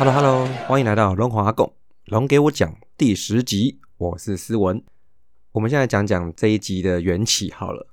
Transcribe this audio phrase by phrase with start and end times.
[0.00, 1.74] Hello Hello，欢迎来到龙华共
[2.06, 4.82] 龙给我讲第十集，我是思文。
[5.52, 7.86] 我们现在讲讲这一集的缘起好了，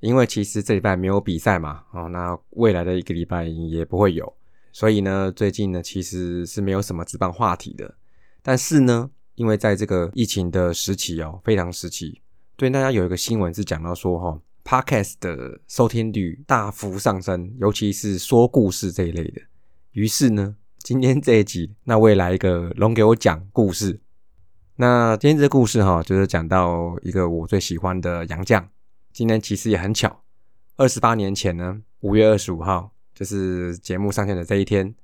[0.00, 4.34] 因为其实这礼拜没有比赛嘛，哦，那未来的一个礼拜也不会有，
[4.72, 7.94] 所以呢，最近呢其实是没有什么值班话题的。
[8.42, 12.20] 但是呢，因为在这个疫情的时期哦，非常时期，
[12.56, 19.40] 对大家有一个新闻是讲到说哈，Podcast 的收听率大幅上升，尤其是说故事这一类的。
[19.92, 20.56] 于是呢。
[20.84, 24.02] 今天这一集，那我也来一个龙给我讲故事。
[24.76, 28.68] 那今天这个故事哈，就是讲到一个我最喜欢的洋将。
[29.10, 30.20] 今天其实也很巧，
[30.76, 34.94] 二十八年前呢，五月二十五号，就是节目上线的这一天，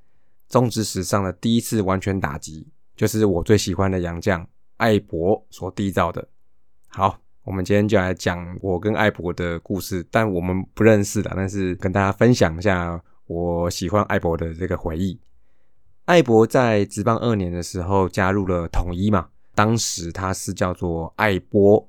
[0.50, 6.28] 中职史上的第一次完全打击，就是我最喜欢的洋将艾博所缔造的。
[6.88, 15.18] 好，我们今天就来讲我跟艾博的故事，但我们不认识的，但是跟大家分享一下我喜欢艾博的这个回忆。
[16.10, 21.88] 艾博在职棒二年的时候加入了统一嘛，当时他是叫做艾波，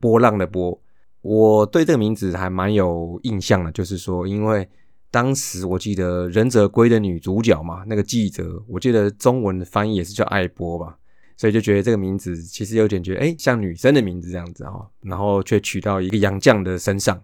[0.00, 0.76] 波浪的波。
[1.20, 4.68] 我对这个名字还蛮有印象的，就是说，因为
[5.08, 10.98] 当时我记得《忍者龟》的女主角嘛，那个记者，我记得中文的翻译也是叫艾波吧，
[11.36, 17.22] 所以就觉得这个名字其实有点觉得，哎，像女生的名字这样子哈，然后却取到一个洋将的身上。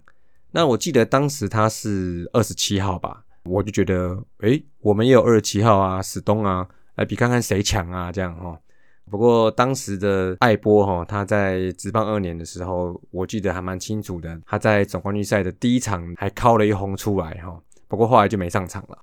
[0.52, 3.24] 那我记得当时他是二十七号吧。
[3.48, 6.66] 我就觉得，诶，我们也有二十七号啊，史东啊，
[6.96, 8.58] 来比看看谁强啊，这样哈。
[9.08, 14.36] 不过当时的艾波哈，他在职棒二年的时候，我记得还蛮清楚的。
[14.44, 18.98] 他在总冠军赛的第一场还敲了一轰出来哈，不过后来就没上场了。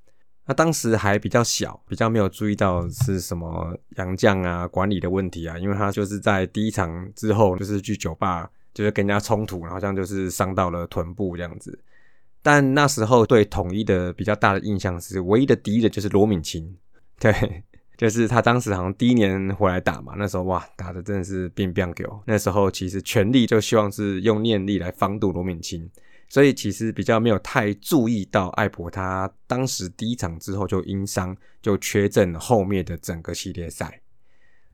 [0.46, 11.80] 那当时还比较小，比较没有注意到是什么洋将啊、管理的问题啊，因为他就是在第一场之后就是去酒吧，就是跟人家冲突，好像就是伤到了臀部这样子。
[12.44, 16.76] 但那时候对统一的比较大的印象是，唯一的敌人就是罗敏清，
[17.18, 17.34] 对，
[17.98, 22.22] 就是他当时好像第一年回来打嘛，那时候哇，打的真的是变变狗。
[22.26, 25.90] 那时候其实全力就希望是用念力来防堵罗敏清，
[26.28, 34.02] 所以其实比较没有太注意到艾博他当时第一场之后就因伤就缺阵后面的整个系列赛。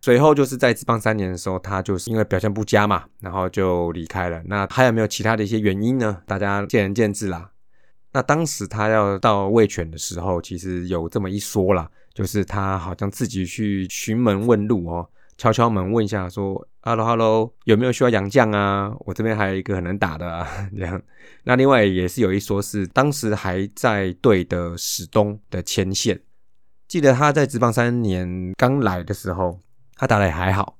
[0.01, 4.41] 随后就是在职棒三年的时候，他就是因为表现不佳嘛，然后就离开了。
[4.45, 6.21] 那还有没有其他的一些原因呢？
[6.25, 7.51] 大家见仁见智啦。
[8.11, 18.91] 那当时他要到魏权的时候，其实有这么一说啦，就是他好像自己去询门问路哦，敲敲门问一下说：“Hello Hello，有没有需要洋将啊？
[19.01, 20.47] 我这边还有一个很能打的啊。
[20.75, 21.01] ”这样。
[21.43, 26.19] 那另外也是有一说是当时还在队的史东的牵线，
[26.87, 29.59] 记得他在职棒三年刚来的时候，
[29.95, 30.77] 他打的也还好。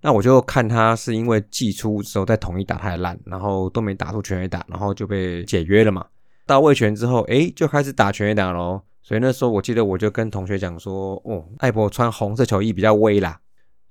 [0.00, 6.06] 那我就看他是因为季初时候在统一打太烂，然后都没打出全垒打，然后就被解约了嘛。
[6.50, 8.82] 到卫权之后，哎，就开始打全垒打喽。
[9.00, 13.40] 所以那时候我记得，我就跟同学讲说，哦，艾博穿红色球衣比较威啦，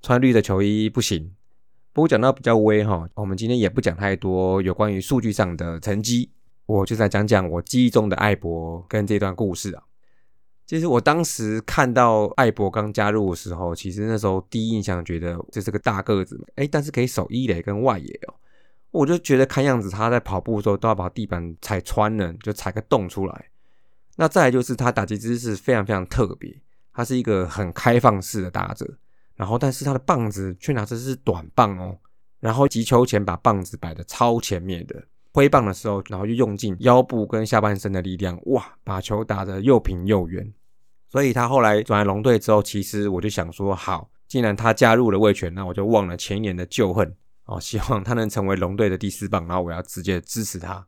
[0.02, 1.34] 穿绿的球衣不行。
[1.94, 6.30] 不过讲到比较威哈，我们今天也不讲太多有关于数据上的成绩，
[6.66, 9.82] 我就在讲讲我记忆中的艾博跟这段故事啊。
[10.66, 18.34] 其实我当时看到艾博刚加入的时候，其实那时候第一印象觉得这是个大个子，哎，但是可以守一垒跟外野哦。
[18.90, 23.46] 我就觉得看样子他在跑步的时候都要把地板踩穿了，就踩个洞出来。
[24.16, 26.60] 那再来就是他打击姿势非常非常特别，
[26.92, 28.98] 他是一个很开放式的打者，
[29.36, 31.96] 然后但是他的棒子却拿的是短棒哦，
[32.40, 35.02] 然后击球前把棒子摆的超前面的，
[35.32, 40.52] 挥棒的时候，然后就用尽腰部跟下半身的力量，哇，把球打得又平又圆。
[41.08, 47.16] 所以他后来转来龙队之后，其实我就想说，好，既然他加入了卫权，那我就忘了前年的旧恨。
[47.50, 50.86] 哦，希望他能成为龙队的第四棒，然后我要直接支持他。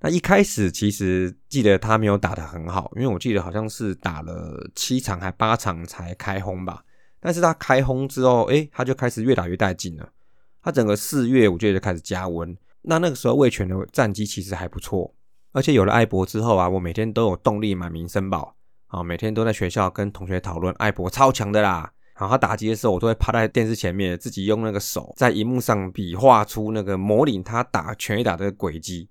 [0.00, 6.84] 那一开始其实记得他没有打得很好，因为我记得好像是打了七场还八场才开轰吧。
[7.20, 10.08] 但是他开轰之后，诶，他就开始越打越带劲了。
[10.60, 12.54] 他整个四月我觉得就开始加温。
[12.82, 15.14] 那那个时候魏权的战绩其实还不错，
[15.52, 18.56] 而且有了艾博之后啊，我每天都有动力买民生宝
[18.88, 21.92] 啊，每天都在学校跟同学讨论艾博超强的啦。
[22.16, 29.08] 然后他打击的时候，我都会趴在电视前面，自己用那个手在荧幕上比划出那个模拟他打全垒打的轨迹。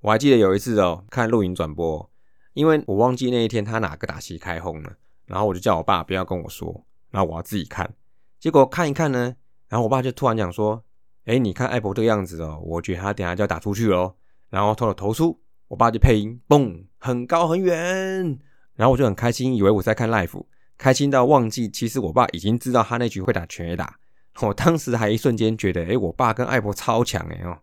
[0.00, 2.10] 我还记得有一次哦，看录影转播，
[2.54, 4.92] 因为我忘记那一天他哪个打席开轰了，
[5.26, 7.94] 然后我就叫我爸不要跟我说，然后我要自己看。
[8.38, 9.36] 结果看一看呢，
[9.68, 10.82] 然后我爸就突然讲说
[11.26, 14.14] ：“哎，你看艾博这个样子哦，我觉得他等下就要打出去喽。”
[14.50, 15.38] 然后投了投出，
[15.68, 18.40] 我爸就配音，嘣，很高很远。
[18.74, 20.42] 然后我就很开心，以为我在看 live。
[20.80, 23.98] 开心到忘记，其实我爸已经知道他那局会打全 A 打。
[24.40, 27.58] 我当时还一瞬间觉得，哎，我爸跟艾博超强哎哦，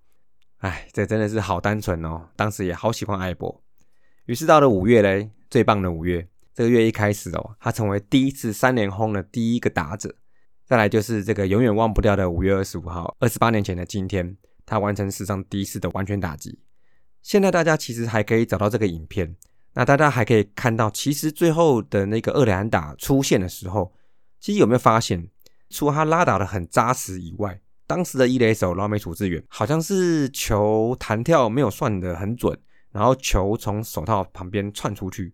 [0.57, 2.29] 哎，这真的是好单纯哦。
[2.35, 3.63] 当时也好喜欢艾博。
[4.27, 10.13] 于是到了五月嘞，最棒的五月，这个月一开始哦，他成为第一次三连轰的第一个打者。
[10.63, 16.59] 再来就是这个永远忘不掉的五月二十五号，二十八年前的今天，他完成史上第一次的完全打击。
[17.23, 19.35] 现在大家其实还可以找到这个影片，
[19.77, 23.93] 那大家还可以看到，其实最后的那个二连打出现的时候，
[24.39, 25.29] 其实有没有发现，
[25.69, 32.59] 除了他拉打的很扎实以外，当时的一垒手老美处置员好像是球弹跳没有算的很准，
[32.91, 35.31] 然后球从手套旁边窜出去。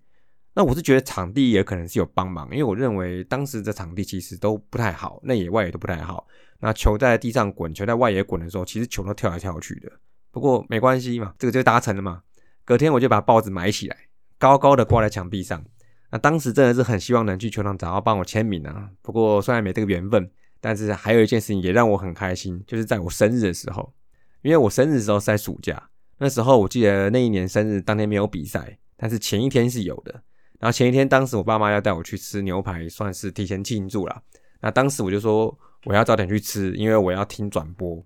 [0.53, 6.27] 那我是觉得场地也可能是有帮忙，因为我认为当时的场地其实都不太好，内野外野都不太好。
[6.59, 9.89] 那球在地上滚，球在外野滚的时候，其实球都跳来跳去的。
[10.31, 12.21] 不过没关系嘛，这个就达成了嘛。
[12.65, 13.97] 隔天我就把报纸埋起来，
[14.37, 15.63] 高高的挂在墙壁上。
[16.11, 18.89] 那当时真的是很希望能去球场找到帮我签名啊。
[19.01, 20.29] 不过虽然没这个缘分，
[20.61, 23.93] 但是还有一件事情也让我很开心，就是在我生日的时候，
[24.41, 30.23] 因为我生日的时候是在暑假，那时候我记得那一年生日当天没有比赛，但是前一天是有的。
[30.59, 34.21] 然后前一天，当时我爸妈要带我去吃牛排，算是提前庆祝了。
[34.61, 38.01] 那当时我就说我要早点去吃，因为我要听转播。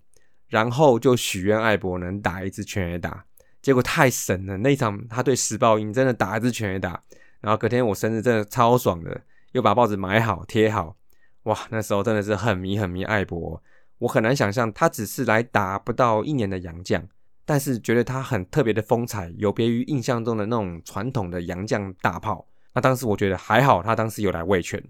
[0.47, 3.25] 然后就许愿艾博能打一支全垒打，
[3.61, 4.57] 结果太神了！
[4.57, 7.01] 那一场他对石报英真的打一支全垒打。
[7.41, 9.21] 然后隔天我生日真的超爽的，
[9.51, 10.95] 又把报纸买好贴好。
[11.43, 13.61] 哇，那时候真的是很迷很迷艾博。
[13.99, 17.07] 我很难想象他只是来打不到一年的洋将。
[17.45, 22.45] 但是觉得他很特别的风采，有别于印象中的那种传统的洋将大炮。
[22.73, 24.83] 那当时我觉得还好，他当时有来卫权。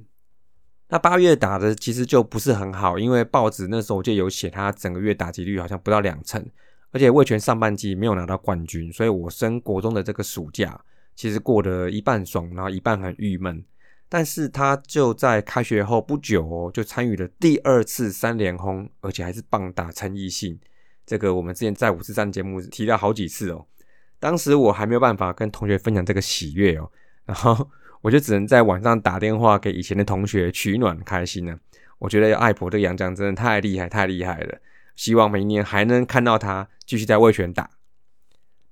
[0.90, 6.44] 那八月打的其实就不是很好，因为报纸那时候就有写他整个月打击率好像不到两成，
[6.92, 10.80] 而且魏权上半季没有拿到冠军，所以我升国中的这个暑假
[11.16, 13.64] 其实过得一半爽，然后一半很郁闷。
[14.10, 20.58] 但是他就在开学后不久哦，就参与了第二次三连轰，而且还是棒打陈奕迅。
[21.06, 23.66] 这个我们之前在五四三节目提到好几次哦，
[24.20, 26.90] 当时我还没有办法跟同学分享这个喜悦哦，
[27.26, 27.70] 然后
[28.02, 31.58] 我就只能在晚上打电话给以前的同学取暖开心呢。
[32.00, 34.58] 我觉得艾博这个洋将真的太厉害太厉害了，
[34.98, 37.70] 希望明年还能看到他继续在卫权打。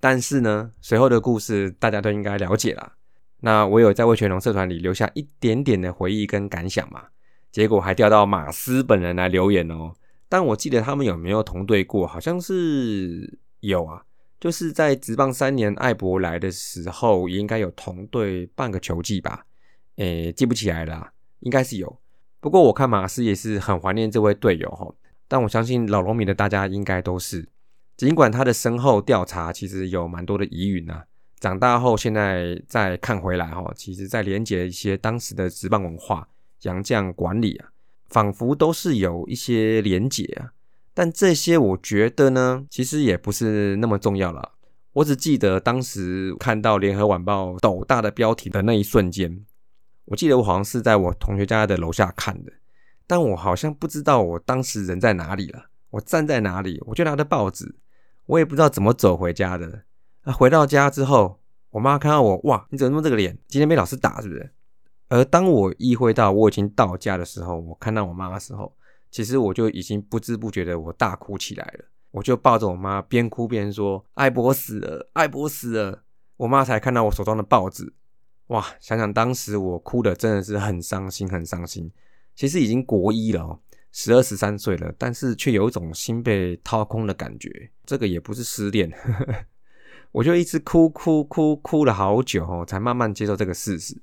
[0.01, 2.94] 但是呢，随后的故事大家都应该了解了。
[3.39, 7.06] 那我有在卫权龙社团里留下一点点的回忆跟感想嘛，
[7.51, 9.94] 结果还调到马斯本人来留言哦。
[10.27, 12.07] 但我记得他们有没有同队过？
[12.07, 14.04] 好像是有啊，
[14.39, 19.45] 就是在职棒三年艾博来的时候，也应该有同队半个球季吧？
[19.98, 21.12] 诶，记不起来了，
[21.42, 22.00] 应该是有。
[22.39, 24.94] 不过我看马斯也是很怀念这位队友哈。
[25.27, 27.48] 但我相信老农民的大家应该都是，
[27.98, 31.06] 尽管他的身后调查其实有蛮多的疑云啊，
[31.39, 36.27] 长大后现在再看回来哈，其实在连接一些当时的职棒文化、
[36.62, 37.69] 洋将管理啊。
[38.07, 40.54] 仿佛都是有一些连结啊，
[40.94, 44.54] 但这些我觉得呢，其实也不是那么重要了。
[44.94, 49.44] 我只记得当时看到《联合晚报》斗大的标题的那一瞬间，
[50.06, 52.54] 我记得我好像是在我同学家的楼下看的，
[53.07, 57.75] 但我好像不知道我当时人在哪里了，我站在哪里，我就拿着报纸，
[58.25, 59.84] 我也不知道怎么走回家的。
[60.24, 63.38] 那回到家之后，我妈看到我，哇，你怎么弄这个脸？
[63.48, 64.52] 今天被老师打是不是？
[65.07, 68.75] 而当我意会到我已经到家的时候，我看到我妈的时候，
[69.12, 71.86] 其实我就已经不知不觉的我大哭起来了。
[72.12, 76.01] 我就抱着我妈，边哭边说：“艾博死了，艾博死了。”
[76.38, 77.94] 我妈才看到我手中的报纸，
[78.48, 78.65] 哇！
[78.79, 81.91] 想想当时我哭的真的是很伤心，很伤心。
[82.36, 83.60] 其实已经国一了哦，
[83.92, 87.72] 十二十三岁了，但是却有一种心被掏空的感觉。
[87.86, 88.92] 这个也不是失恋，
[90.12, 93.96] 我就一直哭哭哭哭了好久，才慢慢接受这个事实。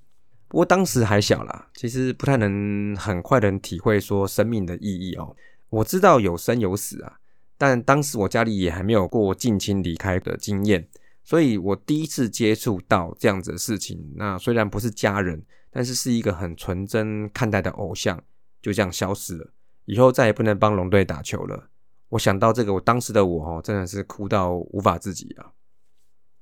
[0.49, 5.35] 不过当时还小啦，其实不太能很快的体会说生命的意义哦。
[5.71, 7.19] 我知道有生有死啊，
[7.57, 10.87] 但当时我家里也还没有过近亲离开的经验，
[11.25, 13.99] 所以我第一次接触到这样子的事情。
[14.17, 18.23] 那虽然不是家人，但是是一个很纯真看待的偶像，
[18.61, 19.50] 就这样消失了。
[19.87, 21.71] 以后再也不能帮龙队打球了。
[22.11, 25.50] 我想到这个，我当时的我哦，真的是哭到无法自己啊。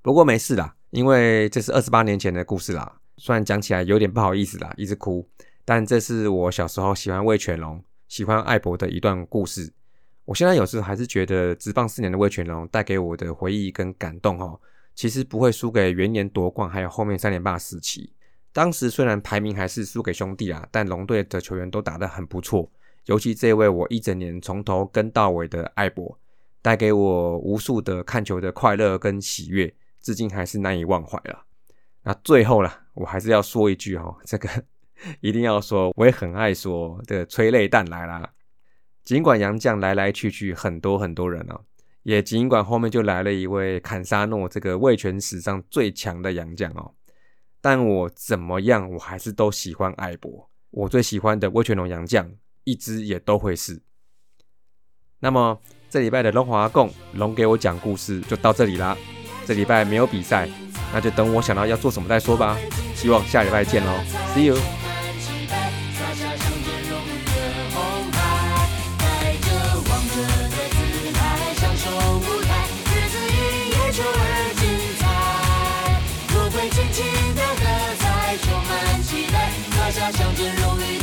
[0.03, 3.01] 不过没事啦，因为这是二十八年前的故事啦。
[3.17, 5.29] 虽然讲起来有点不好意思啦，一直哭，
[5.65, 9.73] 但这是我小时候喜欢魏全龙、喜欢艾博的一段故事。
[10.25, 14.61] 我现在有时候还是觉得，直棒四年的魏全龙带给我的回忆跟感动哦，
[14.95, 18.13] 其实不会输给元年夺冠，还有后面三连霸时期。
[18.53, 22.71] 当时虽然排名还是输给兄弟啊，但龙队的球员都打得很不错，
[23.07, 26.19] 尤其这位我一整年从头跟到尾的艾博，
[26.61, 31.45] 带给我无数的看球的快乐跟喜悦，至今还是难以忘怀了。
[32.03, 34.49] 那最后了，我还是要说一句哈，这个
[35.21, 38.33] 一定要说，我也很爱说的催泪弹来啦。
[39.05, 41.61] 尽管杨将来来去去很多很多人哦，
[42.03, 46.93] 也尽管后面就来了一位坎沙诺，这个卫权史上最强的杨将哦，
[47.61, 50.49] 但我怎么样，我还是都喜欢艾博。
[50.71, 52.31] 我最喜欢的威权龙洋将，
[52.65, 53.83] 一只也都会是。
[55.19, 58.97] 那么这礼拜的龙华共龙给我讲故事就到这里啦。
[59.45, 60.49] 这礼拜没有比赛，
[60.93, 62.57] 那就等我想到要做什么再说吧。
[62.95, 63.93] 希望下礼拜见喽
[64.35, 64.57] ，See you。
[79.93, 81.00] 家乡真容易。